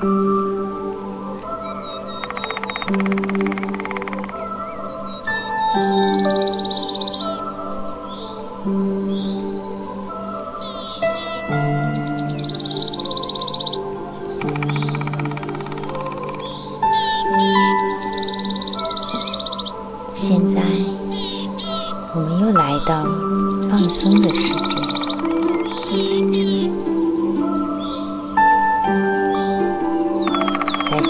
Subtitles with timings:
[0.00, 0.08] 现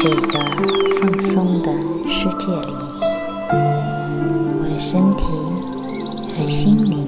[0.02, 0.38] 这个
[0.98, 1.70] 放松的
[2.08, 2.72] 世界里，
[3.52, 5.24] 我的身体
[6.34, 7.06] 和心灵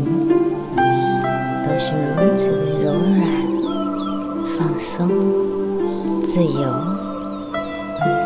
[1.65, 3.27] 都是如此的柔软、
[4.59, 5.09] 放松、
[6.23, 6.61] 自由、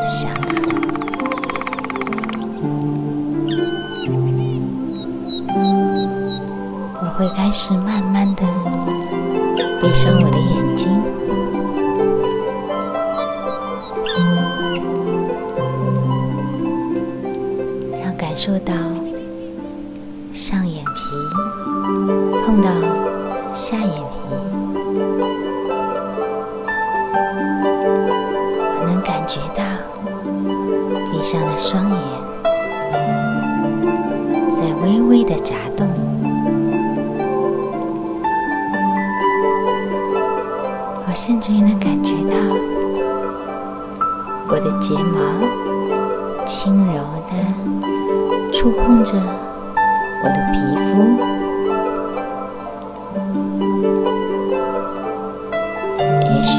[0.04, 0.44] 祥和。
[7.00, 8.42] 我会开始慢慢的
[9.80, 11.15] 闭上我的眼睛。
[18.36, 18.74] 感受到
[20.30, 21.00] 上眼皮
[22.44, 22.68] 碰到
[23.54, 23.96] 下眼皮，
[28.68, 29.64] 我能感觉到
[31.10, 31.96] 闭上的双眼
[34.54, 35.88] 在微微的眨动，
[41.06, 42.36] 我甚至于能感觉到
[44.50, 47.00] 我的睫毛轻柔
[47.30, 47.32] 的
[48.58, 49.12] 触碰着
[50.22, 50.88] 我的皮肤，
[56.22, 56.54] 也许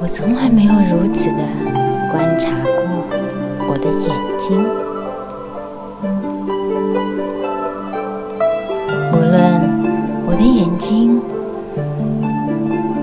[0.00, 1.42] 我从来没有如此的
[2.12, 2.70] 观察过
[3.68, 4.64] 我的眼睛。
[9.12, 9.34] 无论
[10.24, 11.20] 我的眼睛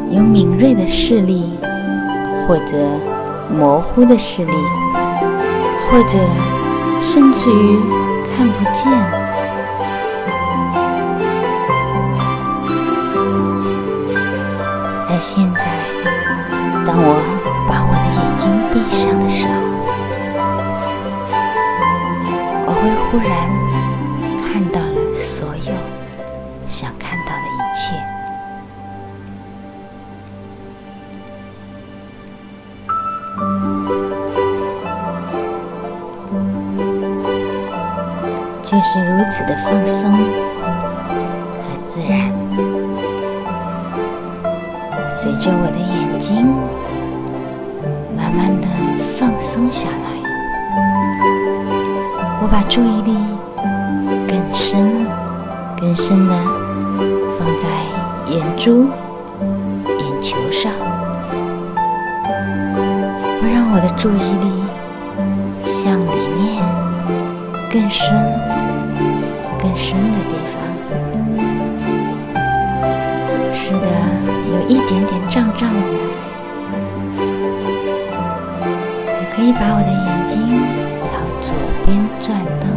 [0.09, 1.59] 有敏锐的视力，
[2.47, 2.77] 或者
[3.53, 4.53] 模糊的视力，
[5.91, 6.17] 或者
[6.99, 7.79] 甚至于
[8.25, 8.91] 看不见。
[15.07, 15.61] 在现在，
[16.85, 17.15] 当我
[17.67, 19.53] 把我的眼睛闭上的时候，
[22.67, 23.29] 我会忽然
[24.43, 25.73] 看到了所有
[26.67, 27.95] 想看到的一切。
[38.69, 40.19] 就是如此的放松和
[41.85, 42.29] 自然，
[45.09, 46.45] 随着我的眼睛
[48.13, 48.67] 慢慢的
[49.17, 50.09] 放松下来，
[52.41, 53.15] 我把注意力
[54.27, 55.07] 更深、
[55.79, 56.33] 更深的
[57.39, 57.69] 放在
[58.33, 58.89] 眼珠、
[59.97, 60.73] 眼球上，
[63.41, 64.61] 我让我的注意力
[65.63, 66.61] 向里面
[67.71, 68.56] 更深。
[69.77, 70.57] 深的地方，
[73.53, 73.87] 是的，
[74.51, 75.79] 有一点点胀胀的。
[79.05, 80.35] 我可以把我的眼睛
[81.05, 81.55] 朝左
[81.85, 82.67] 边转动，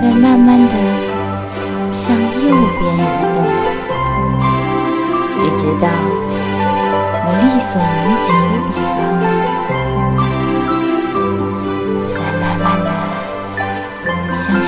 [0.00, 0.74] 再慢慢的
[1.92, 2.24] 向右
[2.80, 2.98] 边移
[3.34, 3.36] 动，
[5.44, 5.86] 一直到
[7.26, 8.32] 我力所能及
[8.80, 8.87] 的，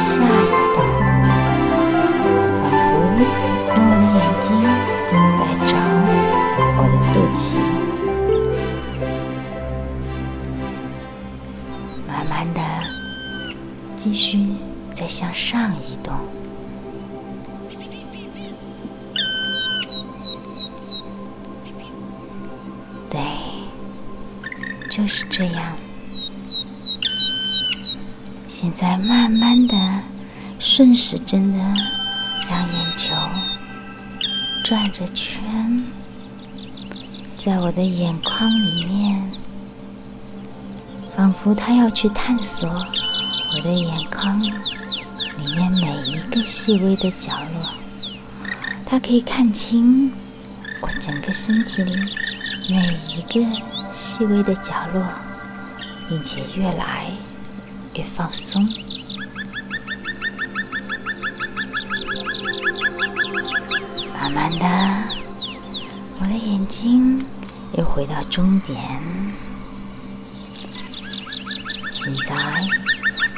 [0.00, 0.24] 下移
[0.74, 0.82] 动，
[2.56, 2.88] 仿佛
[3.20, 4.48] 用我的眼睛
[5.36, 5.70] 在找
[6.78, 7.60] 我的肚脐。
[12.08, 12.58] 慢慢的，
[13.94, 14.56] 继续
[14.94, 16.14] 再向上移动。
[23.10, 23.20] 对，
[24.88, 25.76] 就是这样。
[28.62, 29.74] 现在慢慢的
[30.58, 31.58] 顺时针的
[32.46, 33.14] 让眼球
[34.62, 35.82] 转着圈，
[37.38, 39.32] 在我的眼眶里面，
[41.16, 44.52] 仿佛它要去探索我的眼眶里
[45.56, 47.66] 面每一个细微的角落，
[48.84, 50.12] 它可以看清
[50.82, 51.96] 我整个身体里
[52.68, 52.76] 每
[53.08, 53.58] 一个
[53.90, 55.02] 细微的角落，
[56.10, 57.06] 并且越来。
[57.94, 58.66] 越放松，
[64.14, 64.66] 慢慢的，
[66.20, 67.24] 我的眼睛
[67.72, 68.78] 又回到终点。
[71.90, 72.34] 现在，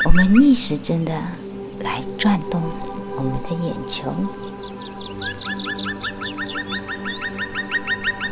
[0.04, 1.12] 我们逆时针的
[1.80, 2.62] 来转动
[3.16, 4.14] 我们的眼球，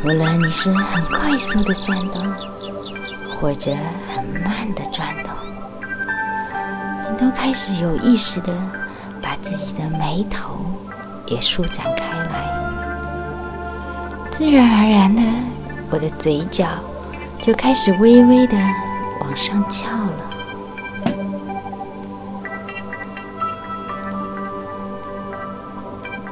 [0.03, 2.31] 无论你是很快速的转动，
[3.29, 3.75] 或者
[4.15, 5.33] 很慢的转动，
[7.21, 8.51] 都开始有意识的
[9.21, 10.55] 把自己的眉头
[11.27, 12.33] 也舒展开来，
[14.31, 15.21] 自然而然的，
[15.91, 16.67] 我的嘴角
[17.39, 18.57] 就开始微微的
[19.19, 20.31] 往上翘了。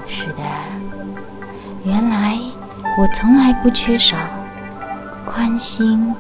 [0.08, 0.42] 是的，
[1.84, 2.40] 原来。
[2.98, 4.18] 我从来不缺少
[5.26, 6.14] 宽心、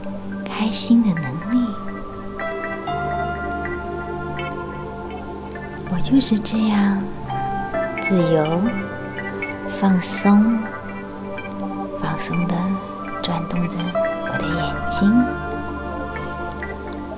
[0.45, 1.65] 开心的能力。
[6.00, 7.04] 我就是这样
[8.01, 8.62] 自由、
[9.69, 10.57] 放松、
[12.01, 12.56] 放松的
[13.22, 13.75] 转动着
[14.31, 15.12] 我的眼睛，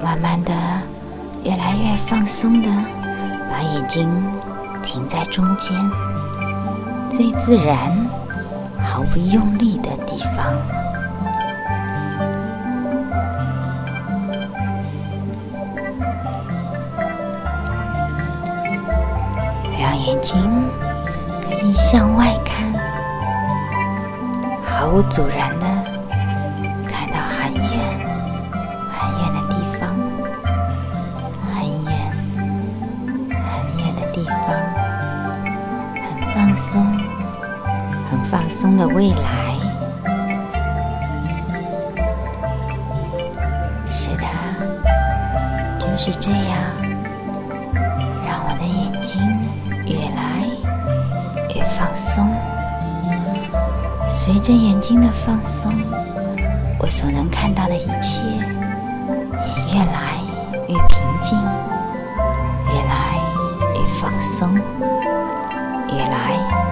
[0.04, 0.52] 慢慢的、
[1.44, 2.70] 越来越放松的
[3.52, 4.10] 把眼睛
[4.82, 5.78] 停在中间，
[7.12, 7.96] 最自然。
[8.84, 10.56] 毫不用力的地方，
[20.12, 20.42] 眼睛
[21.42, 22.74] 可以向外看，
[24.62, 25.66] 毫无阻拦的
[26.86, 27.64] 看到很远
[28.92, 29.88] 很远的地方，
[31.48, 31.94] 很远
[33.30, 33.40] 很
[33.80, 34.36] 远的地方，
[35.96, 36.04] 很
[36.36, 37.00] 放松。
[38.10, 39.56] 很放松的未来，
[43.90, 44.26] 是的，
[45.80, 46.60] 就是这样，
[48.28, 49.22] 让我的眼睛
[51.92, 52.34] 放松。
[54.08, 55.74] 随着眼睛的放松，
[56.80, 60.18] 我所能看到的一切也越来
[60.70, 61.38] 越平静，
[62.68, 63.20] 越来
[63.76, 64.54] 越放松，
[65.90, 66.71] 越来。